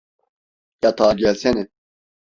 Yatağa 0.81 1.13
gelsene. 1.13 1.67